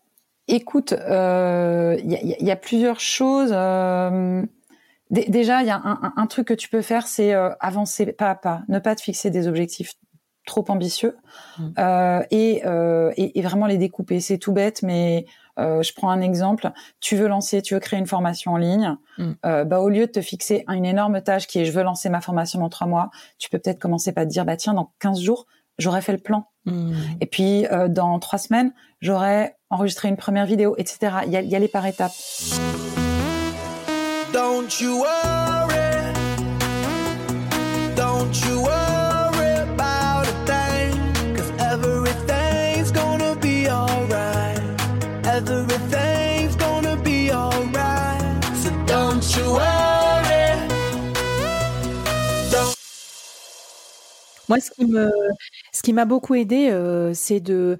Écoute, 0.50 0.94
il 0.98 1.12
euh, 1.12 1.98
y, 2.04 2.46
y, 2.46 2.52
a 2.52 2.56
plusieurs 2.56 3.02
choses. 3.02 3.50
déjà, 5.12 5.62
il 5.62 5.68
y 5.68 5.70
a 5.70 5.82
un, 5.84 6.14
un, 6.16 6.28
truc 6.28 6.48
que 6.48 6.54
tu 6.54 6.70
peux 6.70 6.82
faire, 6.82 7.06
c'est 7.06 7.34
avancer 7.60 8.06
pas 8.14 8.30
à 8.30 8.36
pas, 8.36 8.62
ne 8.70 8.80
pas 8.80 8.96
te 8.96 9.02
fixer 9.02 9.30
des 9.30 9.50
objectifs 9.50 9.92
trop 10.48 10.66
ambitieux 10.70 11.16
mmh. 11.60 11.68
euh, 11.78 12.24
et, 12.32 12.62
euh, 12.66 13.12
et, 13.16 13.38
et, 13.38 13.42
vraiment 13.44 13.68
les 13.68 13.78
découper. 13.78 14.20
C'est 14.20 14.40
tout 14.40 14.54
bête, 14.54 14.82
mais 14.82 15.26
euh, 15.60 15.82
je 15.82 15.94
prends 15.94 16.10
un 16.10 16.22
exemple. 16.22 16.72
Tu 17.00 17.16
veux 17.16 17.28
lancer, 17.28 17.62
tu 17.62 17.74
veux 17.74 17.80
créer 17.80 18.00
une 18.00 18.08
formation 18.08 18.54
en 18.54 18.58
ligne. 18.58 18.98
Mmh. 19.18 19.32
Euh, 19.46 19.64
bah, 19.64 19.80
au 19.80 19.90
lieu 19.90 20.08
de 20.08 20.12
te 20.12 20.22
fixer 20.22 20.64
une 20.68 20.86
énorme 20.86 21.22
tâche 21.22 21.48
qui 21.48 21.60
est 21.60 21.66
je 21.66 21.72
veux 21.72 21.84
lancer 21.84 22.10
ma 22.10 22.22
formation 22.22 22.60
dans 22.60 22.70
trois 22.70 22.88
mois, 22.88 23.10
tu 23.38 23.50
peux 23.50 23.60
peut-être 23.60 23.80
commencer 23.80 24.12
par 24.12 24.26
te 24.26 24.30
dire 24.30 24.46
bah 24.46 24.58
tiens 24.58 24.74
dans 24.74 24.92
15 25.00 25.22
jours 25.22 25.48
j'aurais 25.78 26.02
fait 26.02 26.12
le 26.12 26.18
plan. 26.18 26.46
Mmh. 26.66 26.94
Et 27.22 27.26
puis 27.26 27.66
euh, 27.68 27.88
dans 27.88 28.20
trois 28.20 28.40
semaines 28.40 28.74
j'aurais 29.02 29.58
enregistré 29.70 30.10
une 30.10 30.18
première 30.18 30.46
vidéo, 30.46 30.76
etc. 30.78 31.18
Il 31.26 31.32
y 31.32 31.38
a, 31.38 31.42
y 31.42 31.56
aller 31.56 31.68
par 31.68 31.86
étapes. 31.86 32.14
Don't 34.34 34.82
you 34.82 35.04
Moi, 54.50 54.60
ce 54.60 54.72
qui 54.72 54.86
me, 54.86 55.12
ce 55.74 55.82
qui 55.82 55.94
m'a 55.94 56.06
beaucoup 56.06 56.36
aidé, 56.36 56.70
euh, 56.70 57.14
c'est 57.14 57.40
de 57.40 57.78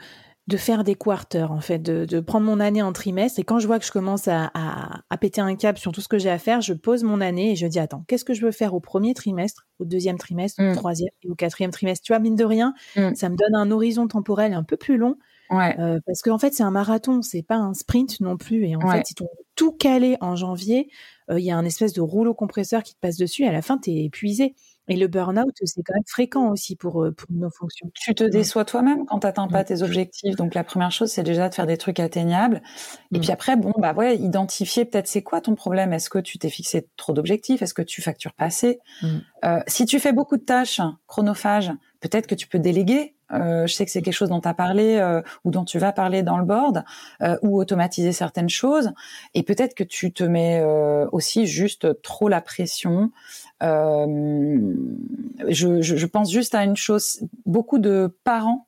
de 0.48 0.56
faire 0.56 0.86
des 0.86 0.96
quarters, 0.96 1.52
en 1.52 1.60
fait, 1.60 1.80
de, 1.80 2.06
de, 2.06 2.22
prendre 2.22 2.46
mon 2.46 2.62
année 2.62 2.82
en 2.82 2.94
trimestre. 2.94 3.38
Et 3.38 3.44
quand 3.44 3.60
je 3.60 3.68
vois 3.68 3.80
que 3.80 3.86
je 3.86 3.92
commence 3.92 4.30
à, 4.30 4.50
à, 4.54 5.02
à 5.10 5.18
péter 5.18 5.42
un 5.42 5.54
cap 5.58 5.78
sur 5.78 5.92
tout 5.92 6.00
ce 6.00 6.08
que 6.08 6.18
j'ai 6.18 6.30
à 6.30 6.38
faire, 6.38 6.62
je 6.62 6.74
pose 6.74 7.04
mon 7.04 7.20
année 7.20 7.52
et 7.52 7.56
je 7.58 7.68
dis 7.68 7.80
attends, 7.80 8.06
qu'est-ce 8.08 8.24
que 8.24 8.34
je 8.34 8.46
veux 8.46 8.54
faire 8.54 8.74
au 8.74 8.80
premier 8.80 9.14
trimestre, 9.14 9.68
au 9.80 9.84
deuxième 9.84 10.18
trimestre, 10.18 10.62
au 10.62 10.72
mmh. 10.72 10.76
troisième 10.76 11.10
et 11.24 11.30
au 11.30 11.36
quatrième 11.36 11.72
trimestre? 11.72 12.02
Tu 12.06 12.14
vois, 12.14 12.20
mine 12.20 12.38
de 12.38 12.46
rien, 12.46 12.74
mmh. 12.96 13.16
ça 13.16 13.28
me 13.28 13.36
donne 13.36 13.56
un 13.56 13.72
horizon 13.72 14.08
temporel 14.08 14.54
un 14.54 14.64
peu 14.64 14.78
plus 14.78 14.96
long. 14.96 15.18
Ouais. 15.50 15.78
Euh, 15.80 16.00
parce 16.06 16.22
qu'en 16.22 16.38
fait, 16.38 16.54
c'est 16.54 16.64
un 16.64 16.72
marathon, 16.72 17.22
c'est 17.22 17.44
pas 17.44 17.56
un 17.56 17.74
sprint 17.74 18.22
non 18.22 18.38
plus. 18.38 18.68
Et 18.68 18.76
en 18.78 18.90
fait, 18.90 19.06
si 19.06 19.16
on 19.22 19.28
tout 19.56 19.74
calé 19.74 20.16
en 20.22 20.36
janvier, 20.36 20.90
euh, 21.30 21.40
il 21.40 21.46
y 21.46 21.52
a 21.52 21.58
un 21.58 21.66
espèce 21.66 21.92
de 21.92 22.02
rouleau 22.02 22.34
compresseur 22.34 22.84
qui 22.84 22.94
te 22.94 23.00
passe 23.00 23.18
dessus. 23.18 23.44
Et 23.44 23.48
à 23.48 23.52
la 23.52 23.62
fin, 23.62 23.78
tu 23.78 23.90
es 23.90 24.06
épuisé. 24.06 24.56
Et 24.88 24.96
le 24.96 25.08
burn-out, 25.08 25.54
c'est 25.64 25.84
quand 25.84 25.94
même 25.94 26.04
fréquent 26.08 26.50
aussi 26.52 26.76
pour, 26.76 27.04
euh, 27.04 27.12
pour 27.12 27.28
nos 27.32 27.50
fonctions. 27.50 27.90
Tu 27.94 28.16
te 28.16 28.24
déçois 28.24 28.66
toi-même 28.66 29.06
quand 29.06 29.20
tu 29.20 29.28
n'atteins 29.28 29.48
pas 29.48 29.64
tes 29.64 29.82
objectifs. 29.82 30.36
Donc 30.36 30.54
la 30.56 30.64
première 30.64 30.92
chose, 30.92 31.12
c'est 31.12 31.24
déjà 31.24 31.50
de 31.50 31.54
faire 31.56 31.68
des 31.68 31.78
trucs 31.78 32.00
atteignables. 32.00 32.62
Et 33.14 33.20
puis 33.20 33.32
après, 33.32 33.56
bon, 33.58 33.74
bah 33.78 33.94
ouais, 33.94 34.16
identifier 34.18 34.86
peut-être 34.86 35.08
c'est 35.08 35.24
quoi 35.24 35.42
ton 35.42 35.56
problème. 35.56 35.94
Est-ce 35.94 36.10
que 36.10 36.20
tu 36.20 36.38
t'es 36.38 36.50
fixé 36.50 36.88
trop 36.98 37.14
d'objectifs? 37.14 37.62
Est-ce 37.62 37.74
que 37.74 37.82
tu 37.82 38.02
factures 38.02 38.34
pas 38.34 38.46
assez? 38.46 38.80
Euh, 39.46 39.60
Si 39.68 39.86
tu 39.86 40.00
fais 40.00 40.14
beaucoup 40.14 40.38
de 40.38 40.44
tâches 40.44 40.82
chronophages, 41.08 41.72
peut-être 42.00 42.28
que 42.28 42.36
tu 42.36 42.48
peux 42.48 42.60
déléguer. 42.60 43.16
Euh, 43.34 43.68
je 43.68 43.74
sais 43.74 43.84
que 43.86 43.92
c'est 43.92 44.02
quelque 44.02 44.14
chose 44.14 44.30
dont 44.30 44.40
tu 44.40 44.48
as 44.48 44.54
parlé 44.54 44.96
euh, 44.96 45.22
ou 45.44 45.52
dont 45.52 45.66
tu 45.66 45.80
vas 45.80 45.92
parler 45.92 46.24
dans 46.24 46.38
le 46.38 46.46
board, 46.46 46.86
euh, 47.22 47.38
ou 47.42 47.60
automatiser 47.60 48.14
certaines 48.14 48.48
choses. 48.50 48.92
Et 49.34 49.44
peut-être 49.44 49.74
que 49.76 49.84
tu 49.84 50.14
te 50.14 50.24
mets 50.24 50.64
aussi 51.12 51.46
juste 51.46 52.02
trop 52.02 52.30
la 52.30 52.40
pression. 52.42 53.12
Euh, 53.64 54.74
je, 55.50 55.82
je, 55.82 55.96
je, 55.98 56.06
pense 56.06 56.32
juste 56.32 56.56
à 56.56 56.64
une 56.64 56.76
chose. 56.76 57.22
Beaucoup 57.46 57.80
de 57.80 58.16
parents, 58.24 58.68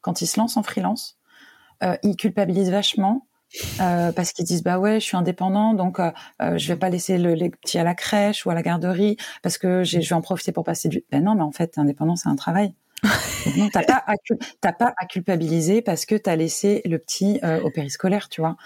quand 0.00 0.22
ils 0.22 0.26
se 0.26 0.38
lancent 0.38 0.56
en 0.56 0.62
freelance, 0.62 1.18
ils 2.02 2.16
culpabilisent 2.16 2.70
vachement. 2.70 3.26
parce 3.78 4.32
qu'ils 4.32 4.46
disent 4.46 4.62
bah 4.62 4.78
ouais 4.78 4.98
je 4.98 5.04
suis 5.04 5.16
indépendant 5.16 5.74
donc 5.74 6.00
je 6.40 6.68
vais 6.68 6.76
pas 6.76 6.88
laisser 6.88 7.18
le, 7.18 7.34
les 7.34 7.50
petits 7.50 7.78
à 7.78 7.84
la 7.84 7.94
crèche 7.94 8.46
ou 8.46 8.50
à 8.50 8.54
la 8.54 8.62
garderie 8.62 9.16
parce 9.42 9.58
que 9.58 9.84
je 9.84 9.98
vais 9.98 10.12
en 10.14 10.22
profiter 10.22 10.50
pour 10.50 10.64
passer 10.64 10.88
du 10.88 11.04
ben 11.12 11.22
non 11.22 11.34
mais 11.36 11.42
en 11.42 11.52
fait 11.52 11.76
indépendant 11.78 12.16
c'est 12.16 12.30
un 12.30 12.36
travail 12.36 12.74
non, 13.56 13.68
t'as 13.70 13.82
pas, 13.82 14.04
à, 14.06 14.72
pas 14.72 14.94
à 14.96 15.06
culpabiliser 15.06 15.82
parce 15.82 16.06
que 16.06 16.14
t'as 16.14 16.36
laissé 16.36 16.82
le 16.84 16.98
petit 16.98 17.38
euh, 17.42 17.60
au 17.62 17.70
périscolaire, 17.70 18.28
tu 18.28 18.40
vois. 18.40 18.56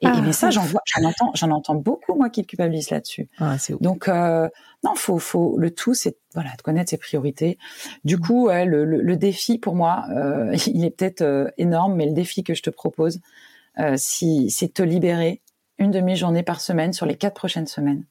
Et, 0.00 0.06
ah, 0.06 0.20
mais 0.22 0.32
ça, 0.32 0.50
j'en 0.50 0.62
vois, 0.62 0.80
j'en 0.86 1.08
entends, 1.08 1.32
j'en 1.34 1.50
entends 1.50 1.74
beaucoup 1.74 2.14
moi 2.14 2.30
qui 2.30 2.46
culpabilisent 2.46 2.90
là-dessus. 2.90 3.28
Ah, 3.38 3.56
Donc 3.80 4.06
euh, 4.08 4.48
non, 4.84 4.94
faut, 4.94 5.18
faut 5.18 5.56
le 5.58 5.72
tout, 5.72 5.94
c'est 5.94 6.16
voilà, 6.34 6.50
de 6.56 6.62
connaître 6.62 6.90
ses 6.90 6.98
priorités. 6.98 7.58
Du 8.04 8.16
mm. 8.16 8.20
coup, 8.20 8.46
ouais, 8.46 8.64
le, 8.64 8.84
le, 8.84 9.00
le, 9.02 9.16
défi 9.16 9.58
pour 9.58 9.74
moi, 9.74 10.04
euh, 10.10 10.54
il 10.66 10.84
est 10.84 10.90
peut-être 10.90 11.22
euh, 11.22 11.50
énorme, 11.58 11.96
mais 11.96 12.06
le 12.06 12.12
défi 12.12 12.44
que 12.44 12.54
je 12.54 12.62
te 12.62 12.70
propose, 12.70 13.20
euh, 13.80 13.94
si, 13.96 14.50
c'est 14.50 14.68
de 14.68 14.72
te 14.72 14.82
libérer 14.82 15.42
une 15.78 15.90
demi-journée 15.90 16.42
par 16.42 16.60
semaine 16.60 16.92
sur 16.92 17.06
les 17.06 17.16
quatre 17.16 17.34
prochaines 17.34 17.66
semaines, 17.66 18.04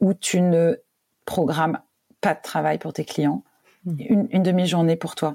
où 0.00 0.12
tu 0.12 0.40
ne 0.40 0.76
programmes 1.24 1.78
pas 2.20 2.34
de 2.34 2.42
travail 2.42 2.78
pour 2.78 2.92
tes 2.92 3.04
clients, 3.04 3.42
Mmh. 3.84 3.94
une, 3.98 4.28
une 4.30 4.42
demi-journée 4.42 4.96
pour 4.96 5.14
toi. 5.14 5.34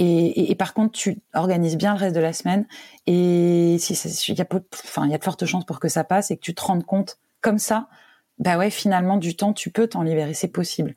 Et, 0.00 0.04
et, 0.04 0.50
et, 0.50 0.54
par 0.54 0.72
contre, 0.72 0.92
tu 0.92 1.18
organises 1.34 1.76
bien 1.76 1.92
le 1.92 2.00
reste 2.00 2.16
de 2.16 2.20
la 2.20 2.32
semaine. 2.32 2.66
Et 3.06 3.76
si 3.78 3.92
il 4.28 4.38
y 4.38 4.40
a, 4.40 4.46
enfin, 4.84 5.04
il 5.04 5.10
y 5.10 5.14
a 5.14 5.18
de 5.18 5.24
fortes 5.24 5.44
chances 5.44 5.66
pour 5.66 5.78
que 5.78 5.88
ça 5.88 6.04
passe 6.04 6.30
et 6.30 6.36
que 6.36 6.40
tu 6.40 6.54
te 6.54 6.62
rendes 6.62 6.84
compte 6.84 7.18
comme 7.42 7.58
ça, 7.58 7.88
bah 8.38 8.56
ouais, 8.56 8.70
finalement, 8.70 9.18
du 9.18 9.36
temps, 9.36 9.52
tu 9.52 9.70
peux 9.70 9.86
t'en 9.86 10.02
libérer, 10.02 10.32
c'est 10.32 10.48
possible. 10.48 10.94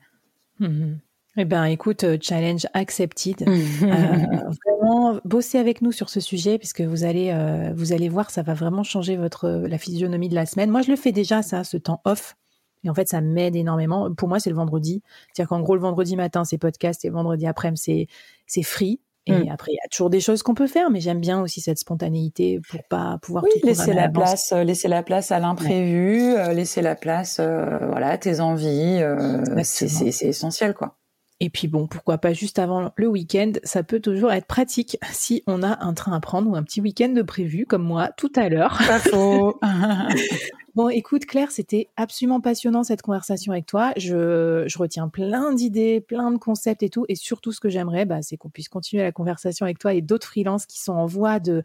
Mmh. 0.58 0.94
Eh 1.36 1.44
ben, 1.44 1.64
écoute, 1.64 2.04
euh, 2.04 2.16
challenge 2.18 2.66
accepted. 2.72 3.42
euh, 3.46 4.50
vraiment, 4.64 5.20
bossez 5.24 5.58
avec 5.58 5.82
nous 5.82 5.92
sur 5.92 6.08
ce 6.08 6.20
sujet, 6.20 6.58
puisque 6.58 6.80
vous 6.80 7.04
allez, 7.04 7.30
euh, 7.30 7.72
vous 7.74 7.92
allez 7.92 8.08
voir, 8.08 8.30
ça 8.30 8.42
va 8.42 8.54
vraiment 8.54 8.84
changer 8.84 9.16
votre 9.16 9.48
la 9.50 9.78
physionomie 9.78 10.30
de 10.30 10.34
la 10.34 10.46
semaine. 10.46 10.70
Moi, 10.70 10.80
je 10.80 10.90
le 10.90 10.96
fais 10.96 11.12
déjà, 11.12 11.42
ça, 11.42 11.62
ce 11.62 11.76
temps 11.76 12.00
off. 12.04 12.36
Et 12.84 12.90
en 12.90 12.94
fait, 12.94 13.08
ça 13.08 13.20
m'aide 13.20 13.56
énormément. 13.56 14.12
Pour 14.14 14.28
moi, 14.28 14.38
c'est 14.38 14.50
le 14.50 14.56
vendredi. 14.56 15.02
C'est-à-dire 15.32 15.48
qu'en 15.48 15.60
gros, 15.60 15.74
le 15.74 15.80
vendredi 15.80 16.16
matin, 16.16 16.44
c'est 16.44 16.58
podcast, 16.58 17.04
et 17.04 17.08
le 17.08 17.14
vendredi 17.14 17.46
après-midi, 17.46 18.08
c'est, 18.46 18.62
free. 18.62 19.00
Et 19.26 19.32
Mm. 19.32 19.48
après, 19.50 19.72
il 19.72 19.76
y 19.76 19.86
a 19.86 19.88
toujours 19.90 20.10
des 20.10 20.20
choses 20.20 20.42
qu'on 20.42 20.52
peut 20.54 20.66
faire, 20.66 20.90
mais 20.90 21.00
j'aime 21.00 21.20
bien 21.20 21.40
aussi 21.40 21.62
cette 21.62 21.78
spontanéité 21.78 22.60
pour 22.68 22.82
pas 22.90 23.18
pouvoir 23.22 23.44
Oui, 23.44 23.50
tout 23.58 23.66
laisser 23.66 23.94
la 23.94 24.10
place, 24.10 24.52
euh, 24.52 24.64
laisser 24.64 24.86
la 24.86 25.02
place 25.02 25.32
à 25.32 25.38
l'imprévu, 25.38 26.34
euh, 26.34 26.52
laisser 26.52 26.82
la 26.82 26.94
place, 26.94 27.38
euh, 27.40 27.78
voilà, 27.88 28.08
à 28.10 28.18
tes 28.18 28.40
envies. 28.40 29.00
c'est 29.62 30.26
essentiel, 30.26 30.74
quoi. 30.74 30.98
Et 31.40 31.50
puis 31.50 31.66
bon, 31.68 31.86
pourquoi 31.88 32.18
pas 32.18 32.32
juste 32.32 32.58
avant 32.58 32.92
le 32.96 33.06
week-end, 33.08 33.52
ça 33.64 33.82
peut 33.82 34.00
toujours 34.00 34.30
être 34.32 34.46
pratique 34.46 34.98
si 35.12 35.42
on 35.46 35.62
a 35.62 35.82
un 35.84 35.92
train 35.94 36.12
à 36.12 36.20
prendre 36.20 36.50
ou 36.50 36.54
un 36.54 36.62
petit 36.62 36.80
week-end 36.80 37.08
de 37.08 37.22
prévu, 37.22 37.66
comme 37.66 37.82
moi 37.82 38.10
tout 38.16 38.32
à 38.36 38.48
l'heure. 38.48 38.78
Pas 38.86 38.98
faux. 39.00 39.58
Bon, 40.74 40.88
écoute 40.88 41.24
Claire, 41.26 41.52
c'était 41.52 41.88
absolument 41.96 42.40
passionnant 42.40 42.82
cette 42.82 43.00
conversation 43.00 43.52
avec 43.52 43.64
toi. 43.64 43.92
Je, 43.96 44.66
retiens 44.76 45.08
plein 45.08 45.52
d'idées, 45.52 46.00
plein 46.00 46.32
de 46.32 46.36
concepts 46.38 46.82
et 46.82 46.88
tout. 46.88 47.04
Et 47.08 47.14
surtout, 47.14 47.52
ce 47.52 47.60
que 47.60 47.68
j'aimerais, 47.68 48.06
bah, 48.06 48.22
c'est 48.22 48.36
qu'on 48.36 48.50
puisse 48.50 48.68
continuer 48.68 49.04
la 49.04 49.12
conversation 49.12 49.66
avec 49.66 49.78
toi 49.78 49.94
et 49.94 50.02
d'autres 50.02 50.26
freelances 50.26 50.66
qui 50.66 50.80
sont 50.80 50.94
en 50.94 51.06
voie 51.06 51.38
de, 51.38 51.62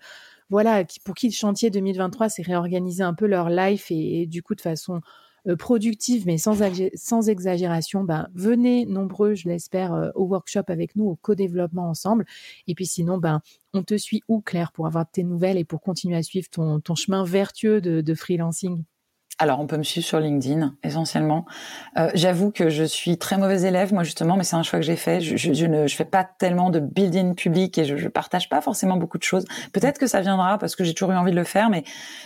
voilà, 0.52 0.84
pour 1.06 1.16
qui 1.16 1.28
le 1.28 1.34
chantier 1.34 1.72
2023, 1.72 2.30
c'est 2.30 2.44
réorganiser 2.44 3.02
un 3.02 3.16
peu 3.16 3.26
leur 3.26 3.50
life 3.50 3.88
et, 3.90 4.28
du 4.28 4.44
coup 4.44 4.54
de 4.54 4.62
façon 4.62 5.02
euh, 5.48 5.56
productive, 5.56 6.28
mais 6.28 6.38
sans, 6.38 6.62
exagé- 6.62 6.92
sans 6.94 7.30
exagération. 7.30 8.04
Ben, 8.04 8.28
venez 8.36 8.86
nombreux, 8.86 9.34
je 9.34 9.48
l'espère, 9.50 9.92
euh, 9.92 10.12
au 10.14 10.26
workshop 10.26 10.66
avec 10.68 10.96
nous, 10.96 11.06
au 11.06 11.16
co-développement 11.16 11.90
ensemble. 11.90 12.26
Et 12.68 12.76
puis 12.76 12.86
sinon, 12.86 13.18
ben, 13.18 13.42
on 13.74 13.82
te 13.82 13.98
suit 13.98 14.22
où, 14.28 14.42
Claire, 14.42 14.72
pour 14.72 14.86
avoir 14.86 15.10
tes 15.10 15.24
nouvelles 15.24 15.58
et 15.58 15.66
pour 15.66 15.82
continuer 15.82 16.16
à 16.16 16.22
suivre 16.22 16.48
ton, 16.52 16.80
chemin 16.96 17.24
vertueux 17.24 17.82
de 17.82 18.14
freelancing? 18.14 18.84
Alors, 19.42 19.62
on 19.62 19.68
peut 19.68 19.78
me 19.78 19.84
suivre 19.84 20.06
sur 20.06 20.20
LinkedIn, 20.20 20.76
essentiellement. 20.84 21.46
Euh, 21.98 22.10
J'avoue 22.14 22.52
que 22.52 22.70
je 22.70 22.84
suis 22.84 23.18
très 23.18 23.38
mauvaise 23.38 23.64
élève, 23.64 23.94
moi 23.94 24.04
justement, 24.04 24.36
mais 24.36 24.44
c'est 24.44 24.58
un 24.58 24.64
choix 24.64 24.80
que 24.80 24.86
j'ai 24.86 24.98
fait. 24.98 25.22
Je, 25.22 25.38
je, 25.38 25.54
je 25.54 25.66
ne 25.66 25.88
je 25.88 25.96
fais 25.96 26.04
pas 26.04 26.26
tellement 26.26 26.70
de 26.70 26.80
building 26.82 27.36
public 27.36 27.78
et 27.78 27.86
je, 27.86 27.96
je 27.96 28.10
partage 28.10 28.50
pas 28.50 28.60
forcément 28.60 28.98
beaucoup 28.98 29.18
de 29.18 29.24
choses. 29.24 29.46
Peut-être 29.72 29.98
que 29.98 30.08
ça 30.08 30.20
viendra 30.20 30.58
parce 30.58 30.76
que 30.76 30.84
j'ai 30.84 30.94
toujours 30.94 31.14
eu 31.14 31.16
envie 31.16 31.32
de 31.32 31.38
le 31.38 31.46
faire, 31.46 31.70
mais 31.70 31.86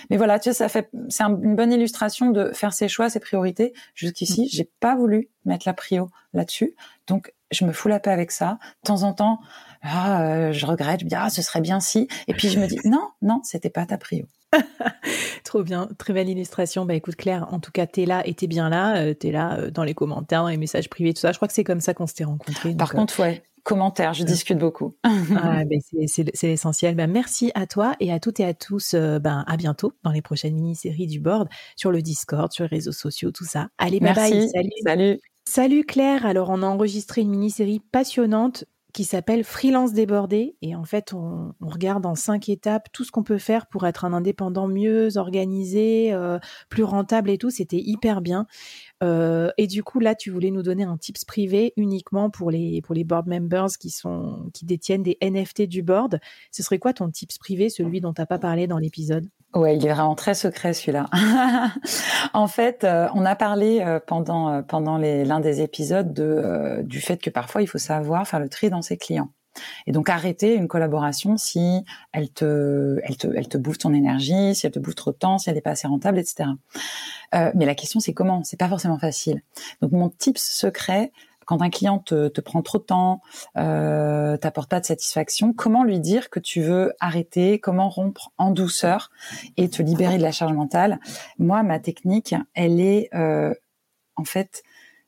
mais 0.10 0.18
voilà, 0.18 0.40
tu 0.40 0.50
sais, 0.50 0.54
ça 0.54 0.70
fait 0.70 0.90
c'est 1.10 1.22
un- 1.24 1.40
une 1.40 1.56
bonne 1.56 1.72
illustration 1.72 2.32
de 2.32 2.52
faire 2.52 2.74
ses 2.74 2.88
choix, 2.88 3.10
ses 3.12 3.20
priorités. 3.20 3.74
Jusqu'ici, 3.94 4.50
j'ai 4.52 4.68
pas 4.80 4.96
voulu 4.96 5.30
mettre 5.46 5.68
la 5.68 5.74
prio 5.74 6.10
là-dessus, 6.34 6.76
donc 7.08 7.32
je 7.54 7.66
me 7.66 7.72
fous 7.72 7.88
la 7.88 8.00
paix 8.00 8.12
avec 8.12 8.32
ça. 8.32 8.58
De 8.84 8.88
temps 8.88 9.04
en 9.04 9.14
temps, 9.14 9.40
ah, 9.82 10.24
euh, 10.24 10.52
je 10.52 10.66
regrette, 10.66 11.00
je 11.02 11.06
me 11.06 11.10
dis 11.10 11.16
ah, 11.16 11.30
ce 11.30 11.42
serait 11.42 11.62
bien 11.62 11.80
si, 11.80 12.08
et 12.28 12.34
puis 12.34 12.50
je 12.50 12.60
me 12.60 12.68
dis 12.68 12.80
non, 12.86 13.10
non, 13.22 13.42
c'était 13.44 13.70
pas 13.70 13.86
ta 13.86 13.98
prio. 13.98 14.26
Trop 15.44 15.64
bien, 15.64 15.90
très 15.98 16.14
belle 16.14 16.30
illustration. 16.30 16.86
Bah 16.86 16.94
écoute 16.94 17.16
Claire, 17.16 17.48
en 17.52 17.60
tout 17.60 17.72
cas 17.72 17.86
t'es 17.88 18.06
là 18.06 18.22
et 18.28 18.34
t'es 18.34 18.48
bien 18.48 18.70
là, 18.70 18.98
euh, 18.98 19.14
t'es 19.14 19.32
là 19.32 19.58
euh, 19.60 19.72
dans 19.72 19.84
les 19.84 19.94
commentaires, 19.94 20.46
les 20.46 20.58
messages 20.58 20.90
privés, 20.90 21.14
tout 21.14 21.22
ça. 21.22 21.32
Je 21.32 21.38
crois 21.38 21.48
que 21.48 21.54
c'est 21.54 21.64
comme 21.64 21.82
ça 21.82 21.94
qu'on 21.94 22.08
s'était 22.08 22.24
rencontrés. 22.24 22.74
Par 22.76 22.90
donc, 22.90 22.96
contre, 22.98 23.20
ouais, 23.20 23.44
commentaires, 23.64 24.14
je 24.14 24.24
discute 24.24 24.58
beaucoup. 24.60 24.96
euh, 25.06 25.10
ah, 25.36 25.64
ben, 25.66 25.80
c'est- 26.06 26.44
l'essentiel. 26.44 26.96
Bah, 26.96 27.08
merci 27.08 27.52
à 27.56 27.66
toi 27.68 27.96
et 28.00 28.12
à 28.12 28.20
toutes 28.20 28.40
et 28.40 28.46
à 28.46 28.54
tous. 28.54 28.94
euh, 28.94 29.20
ben, 29.20 29.44
à 29.48 29.58
bientôt 29.58 29.94
dans 30.04 30.12
les 30.12 30.22
prochaines 30.22 30.54
mini-séries 30.54 31.08
du 31.08 31.20
board, 31.20 31.50
sur 31.76 31.92
le 31.92 32.02
Discord, 32.02 32.52
sur 32.52 32.64
les 32.66 32.70
réseaux 32.70 32.92
sociaux, 32.92 33.32
tout 33.32 33.46
ça. 33.46 33.70
Allez, 33.78 34.00
bye 34.00 34.14
bye. 34.14 34.50
Salut. 34.50 34.70
Salut. 34.84 35.20
Salut 35.46 35.84
Claire, 35.84 36.26
alors 36.26 36.50
on 36.50 36.64
a 36.64 36.66
enregistré 36.66 37.22
une 37.22 37.30
mini-série 37.30 37.80
passionnante 37.80 38.64
qui 38.94 39.04
s'appelle 39.04 39.44
Freelance 39.44 39.92
débordé 39.92 40.56
et 40.62 40.76
en 40.76 40.86
fait 40.86 41.14
on, 41.14 41.54
regarde 41.60 42.06
en 42.06 42.16
cinq 42.16 42.48
étapes 42.48 42.88
tout 42.94 43.04
ce 43.04 43.12
qu'on 43.12 43.24
peut 43.24 43.40
faire 43.40 43.66
pour 43.66 43.86
être 43.86 44.06
un 44.06 44.14
indépendant 44.14 44.68
mieux 44.68 45.18
organisé, 45.18 46.14
euh, 46.14 46.40
plus 46.70 46.84
rentable 46.84 47.30
et 47.30 47.38
tout, 47.38 47.50
c'était 47.50 47.80
hyper 47.80 48.22
bien. 48.22 48.46
Euh, 49.04 49.52
et 49.58 49.68
du 49.68 49.84
coup 49.84 50.00
là 50.00 50.16
tu 50.16 50.30
voulais 50.30 50.52
nous 50.52 50.64
donner 50.64 50.84
un 50.84 50.98
tips 50.98 51.26
privé 51.26 51.74
uniquement 51.76 52.30
pour 52.30 52.52
les 52.52 52.82
pour 52.82 52.96
les 52.96 53.04
board 53.04 53.28
members 53.28 53.78
qui 53.80 53.90
sont 53.90 54.50
qui 54.54 54.66
détiennent 54.66 55.04
des 55.04 55.18
NFT 55.22 55.64
du 55.64 55.84
board. 55.84 56.20
Ce 56.52 56.64
serait 56.64 56.80
quoi 56.80 56.94
ton 56.94 57.10
tips 57.10 57.38
privé, 57.38 57.70
celui 57.70 58.02
dont 58.02 58.14
t'as 58.14 58.26
pas 58.26 58.40
parlé 58.40 58.68
dans 58.68 58.78
l'épisode? 58.78 59.28
Ouais, 59.54 59.78
il 59.78 59.86
est 59.86 59.94
vraiment 59.94 60.16
très 60.16 60.34
secret 60.34 60.74
celui-là. 60.74 61.10
en 62.34 62.48
fait, 62.48 62.84
euh, 62.84 63.08
on 63.14 63.24
a 63.26 63.36
parlé 63.36 63.82
euh, 63.82 64.00
pendant 64.00 64.64
pendant 64.64 64.98
l'un 64.98 65.40
des 65.40 65.62
épisodes 65.62 66.14
de 66.14 66.82
du 66.84 67.02
fait 67.02 67.18
que 67.18 67.30
parfois 67.30 67.62
il 67.62 67.68
faut 67.68 67.78
savoir 67.78 68.28
faire 68.28 68.40
le 68.40 68.50
tri 68.50 68.70
dans 68.70 68.82
ses 68.82 68.98
clients. 68.98 69.30
Et 69.88 69.92
donc 69.92 70.10
arrêter 70.10 70.56
une 70.56 70.68
collaboration 70.68 71.38
si 71.38 71.84
elle 72.12 72.30
te 72.30 73.00
elle 73.04 73.18
te 73.18 73.28
elle 73.36 73.48
te 73.48 73.58
bouffe 73.58 73.80
ton 73.80 73.94
énergie, 73.94 74.56
si 74.56 74.66
elle 74.66 74.72
te 74.72 74.80
bouffe 74.80 74.96
trop 74.96 75.12
de 75.12 75.18
temps, 75.18 75.38
si 75.38 75.50
elle 75.50 75.56
n'est 75.56 75.62
pas 75.62 75.72
assez 75.72 75.88
rentable, 75.88 76.20
etc. 76.20 76.50
Euh, 77.36 77.52
mais 77.56 77.66
la 77.66 77.76
question 77.76 78.00
c'est 78.00 78.14
comment? 78.14 78.44
C'est 78.44 78.60
pas 78.60 78.70
forcément 78.70 79.00
facile. 79.00 79.42
Donc 79.82 79.92
mon 79.92 80.10
tips 80.10 80.42
secret 80.42 81.12
quand 81.46 81.62
un 81.62 81.70
client 81.70 82.00
te, 82.00 82.28
te 82.30 82.42
prend 82.42 82.62
trop 82.62 82.78
de 82.78 82.84
temps, 82.84 83.22
euh, 83.58 84.38
t'apporte 84.38 84.70
pas 84.70 84.80
de 84.80 84.86
satisfaction, 84.86 85.54
comment 85.54 85.84
lui 85.84 86.00
dire 86.00 86.30
que 86.30 86.40
tu 86.40 86.62
veux 86.62 86.94
arrêter, 87.00 87.60
comment 87.60 87.90
rompre 87.90 88.32
en 88.38 88.52
douceur 88.52 89.12
et 89.58 89.70
te 89.70 89.82
libérer 89.82 90.18
de 90.18 90.24
la 90.24 90.32
charge 90.32 90.54
mentale? 90.54 91.00
Moi, 91.38 91.64
ma 91.64 91.80
technique, 91.80 92.36
elle 92.54 92.80
est 92.80 93.10
euh, 93.14 93.54
en 94.16 94.24
fait 94.24 94.64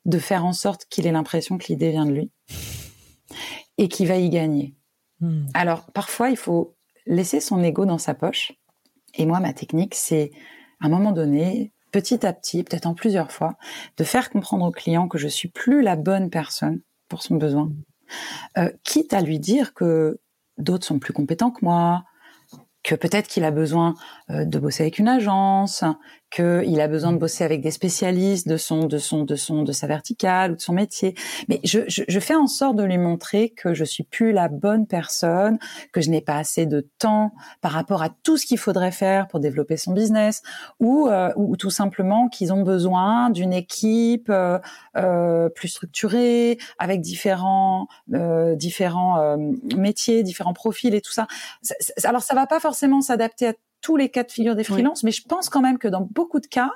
de 0.05 0.19
faire 0.19 0.45
en 0.45 0.53
sorte 0.53 0.85
qu'il 0.89 1.07
ait 1.07 1.11
l'impression 1.11 1.57
que 1.57 1.67
l'idée 1.67 1.91
vient 1.91 2.05
de 2.05 2.11
lui 2.11 2.31
et 3.77 3.88
qu'il 3.88 4.08
va 4.08 4.17
y 4.17 4.29
gagner. 4.29 4.75
Hmm. 5.20 5.46
Alors, 5.53 5.91
parfois, 5.91 6.29
il 6.29 6.38
faut 6.38 6.75
laisser 7.05 7.39
son 7.39 7.63
ego 7.63 7.86
dans 7.86 7.98
sa 7.98 8.13
poche. 8.13 8.53
Et 9.15 9.25
moi, 9.25 9.39
ma 9.39 9.53
technique, 9.53 9.96
c'est 9.96 10.32
à 10.82 10.88
un 10.88 10.89
moment 10.89 11.12
donné, 11.12 11.72
petit 11.91 12.25
à 12.25 12.34
petit, 12.34 12.63
peut-être 12.63 12.86
en 12.86 12.94
plusieurs 12.94 13.32
fois, 13.32 13.58
de 13.98 14.03
faire 14.03 14.29
comprendre 14.29 14.65
au 14.65 14.72
client 14.72 15.08
que 15.08 15.17
je 15.17 15.27
suis 15.27 15.48
plus 15.48 15.82
la 15.82 15.96
bonne 15.96 16.29
personne 16.29 16.82
pour 17.08 17.22
son 17.22 17.36
besoin, 17.36 17.72
euh, 18.58 18.72
quitte 18.84 19.13
à 19.13 19.22
lui 19.22 19.39
dire 19.39 19.74
que 19.74 20.20
d'autres 20.58 20.86
sont 20.86 21.00
plus 21.00 21.13
compétents 21.13 21.51
que 21.51 21.63
moi, 21.63 22.03
que 22.84 22.96
peut-être 22.96 23.27
qu'il 23.27 23.44
a 23.44 23.51
besoin 23.51 23.96
euh, 24.29 24.46
de 24.46 24.60
bosser 24.60 24.84
avec 24.84 25.00
une 25.00 25.08
agence, 25.08 25.84
qu'il 26.29 26.82
a 26.82 26.88
besoin 26.88 27.13
de 27.13 27.17
bosser 27.17 27.44
avec 27.44 27.62
des 27.62 27.72
spécialistes 27.72 28.48
de 28.48 28.58
son, 28.58 28.88
de 28.88 28.98
son, 28.98 29.24
de 29.24 29.36
son, 29.36 29.63
de 29.63 29.72
sa 29.72 29.88
verticale 29.88 30.51
ou 30.51 30.55
de 30.55 30.62
son 30.62 30.74
métier. 30.74 31.15
Mais 31.48 31.60
je, 31.63 31.79
je, 31.88 32.03
je 32.08 32.20
fais 32.20 32.36
en 32.36 32.48
sorte 32.48 32.75
de 32.75 32.84
lui 32.84 32.98
montrer 32.98 33.50
que 33.51 33.74
je 33.74 33.84
suis 33.86 34.03
plus 34.03 34.32
la 34.34 34.48
bonne 34.50 34.86
personne, 34.88 35.58
que 35.94 36.01
je 36.01 36.10
n'ai 36.10 36.22
pas 36.22 36.36
assez 36.38 36.65
de 36.65 36.88
temps 37.00 37.32
par 37.62 37.72
rapport 37.72 38.03
à 38.03 38.10
tout 38.24 38.38
ce 38.38 38.46
qu'il 38.46 38.58
faudrait 38.58 38.91
faire 38.91 39.27
pour 39.27 39.39
développer 39.39 39.77
son 39.77 39.94
business, 39.94 40.41
ou, 40.79 41.08
euh, 41.08 41.32
ou 41.38 41.55
tout 41.58 41.70
simplement 41.70 42.27
qu'ils 42.27 42.51
ont 42.51 42.63
besoin 42.63 43.29
d'une 43.29 43.53
équipe 43.53 44.29
euh, 44.29 44.60
euh, 44.98 45.50
plus 45.50 45.70
structurée, 45.70 46.58
avec 46.79 47.01
différents, 47.01 47.88
euh, 48.13 48.55
différents 48.55 49.20
euh, 49.20 49.38
métiers, 49.77 50.24
différents 50.24 50.53
profils 50.53 50.94
et 50.96 51.01
tout 51.01 51.12
ça- 51.12 51.27
Alors 52.03 52.24
ça 52.24 52.36
va 52.36 52.46
pas 52.48 52.60
forcément 52.60 53.01
s'adapter 53.01 53.48
à 53.48 53.53
tous 53.85 53.97
les 53.97 54.09
cas 54.09 54.23
de 54.23 54.31
figure 54.31 54.55
des 54.55 54.61
Oui. 54.61 54.73
freelances, 54.73 55.03
mais 55.03 55.11
je 55.11 55.21
pense 55.27 55.49
quand 55.49 55.61
même 55.61 55.77
que 55.77 55.87
dans 55.87 56.01
beaucoup 56.01 56.39
de 56.39 56.47
cas, 56.47 56.71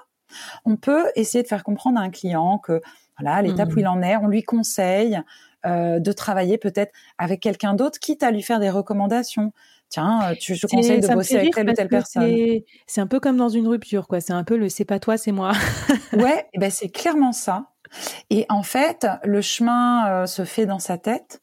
on 0.63 0.75
peut 0.75 1.05
essayer 1.15 1.41
de 1.41 1.47
faire 1.47 1.63
comprendre 1.63 1.99
à 1.99 2.03
un 2.03 2.11
client 2.11 2.59
que 2.59 2.81
voilà 3.17 3.41
l'étape 3.41 3.69
Mhm. 3.69 3.75
où 3.75 3.79
il 3.79 3.87
en 3.87 4.01
est, 4.03 4.15
on 4.17 4.27
lui 4.27 4.43
conseille 4.43 5.19
euh, 5.65 5.99
de 5.99 6.11
travailler 6.13 6.57
peut-être 6.57 6.93
avec 7.17 7.39
quelqu'un 7.41 7.73
d'autre, 7.73 7.99
quitte 7.99 8.23
à 8.23 8.31
lui 8.31 8.41
faire 8.43 8.59
des 8.61 8.69
recommandations. 8.69 9.51
Tiens, 9.89 10.19
euh, 10.23 10.35
tu, 10.39 10.53
je 10.55 10.67
conseille 10.67 11.01
de 11.01 11.07
bosser 11.07 11.35
avec 11.37 11.53
telle 11.53 11.69
ou 11.69 11.73
telle 11.73 11.89
personne. 11.89 12.23
c'est- 12.23 12.65
C'est 12.87 13.01
un 13.01 13.07
peu 13.07 13.19
comme 13.19 13.35
dans 13.37 13.49
une 13.49 13.67
rupture, 13.67 14.07
quoi. 14.07 14.21
C'est 14.21 14.31
un 14.33 14.43
peu 14.45 14.55
le 14.55 14.69
c'est 14.69 14.85
pas 14.85 14.99
toi, 14.99 15.17
c'est 15.17 15.31
moi. 15.33 15.51
Ouais, 16.13 16.47
eh 16.53 16.59
ben 16.59 16.69
c'est 16.71 16.89
clairement 16.89 17.31
ça. 17.33 17.65
Et 18.29 18.45
en 18.49 18.61
fait, 18.63 19.07
le 19.23 19.41
chemin 19.41 20.07
euh, 20.09 20.25
se 20.27 20.45
fait 20.45 20.65
dans 20.67 20.79
sa 20.79 20.97
tête. 20.97 21.41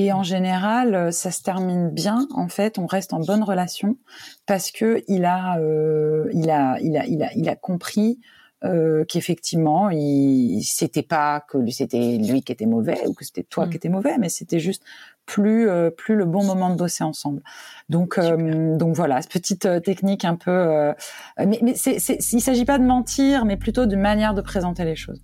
Et 0.00 0.12
en 0.12 0.22
général, 0.22 0.94
euh, 0.94 1.10
ça 1.10 1.32
se 1.32 1.42
termine 1.42 1.90
bien. 1.90 2.28
En 2.32 2.46
fait, 2.48 2.78
on 2.78 2.86
reste 2.86 3.12
en 3.12 3.18
bonne 3.18 3.42
relation 3.42 3.98
parce 4.46 4.70
que 4.70 5.02
il 5.08 5.24
a, 5.24 5.58
euh, 5.58 6.30
il 6.32 6.48
a, 6.50 6.78
il 6.80 6.96
a, 6.96 7.04
il 7.04 7.20
a, 7.20 7.34
il 7.34 7.48
a 7.48 7.56
compris 7.56 8.20
euh, 8.64 9.04
qu'effectivement, 9.08 9.90
il, 9.90 10.62
c'était 10.62 11.02
pas 11.02 11.40
que 11.48 11.58
c'était 11.70 12.16
lui 12.16 12.42
qui 12.42 12.52
était 12.52 12.66
mauvais 12.66 13.04
ou 13.08 13.12
que 13.12 13.24
c'était 13.24 13.42
toi 13.42 13.66
Mm. 13.66 13.70
qui 13.70 13.76
étais 13.76 13.88
mauvais, 13.88 14.18
mais 14.18 14.28
c'était 14.28 14.60
juste 14.60 14.84
plus, 15.28 15.68
euh, 15.68 15.90
plus 15.90 16.16
le 16.16 16.24
bon 16.24 16.42
moment 16.42 16.70
de 16.70 16.76
bosser 16.76 17.04
ensemble. 17.04 17.42
Donc, 17.90 18.18
euh, 18.18 18.76
donc 18.76 18.96
voilà, 18.96 19.20
cette 19.20 19.30
petite 19.30 19.66
euh, 19.66 19.78
technique 19.78 20.24
un 20.24 20.34
peu. 20.34 20.92
mais, 21.38 21.60
mais 21.62 21.74
c'est, 21.76 21.98
c'est, 22.00 22.18
il 22.32 22.40
s'agit 22.40 22.64
pas 22.64 22.78
de 22.78 22.84
mentir, 22.84 23.44
mais 23.44 23.56
plutôt 23.56 23.86
d'une 23.86 24.00
manière 24.00 24.34
de 24.34 24.40
présenter 24.40 24.84
les 24.84 24.96
choses. 24.96 25.22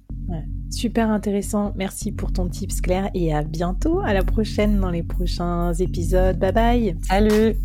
Super 0.71 1.11
intéressant. 1.11 1.73
Merci 1.77 2.13
pour 2.13 2.33
ton 2.33 2.49
tips, 2.49 2.81
Claire. 2.81 3.11
Et 3.15 3.35
à 3.35 3.43
bientôt, 3.43 4.01
à 4.01 4.13
la 4.13 4.23
prochaine 4.23 4.79
dans 4.79 4.91
les 4.91 5.03
prochains 5.03 5.73
épisodes. 5.73 6.39
Bye 6.39 6.53
bye. 6.53 6.97
Salut. 7.09 7.57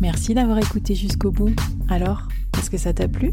Merci 0.00 0.34
d'avoir 0.34 0.58
écouté 0.58 0.94
jusqu'au 0.94 1.30
bout. 1.30 1.54
Alors, 1.88 2.28
est-ce 2.58 2.70
que 2.70 2.78
ça 2.78 2.92
t'a 2.92 3.08
plu? 3.08 3.32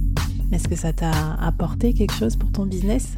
Est-ce 0.52 0.68
que 0.68 0.76
ça 0.76 0.92
t'a 0.92 1.12
apporté 1.40 1.94
quelque 1.94 2.14
chose 2.14 2.36
pour 2.36 2.52
ton 2.52 2.66
business? 2.66 3.18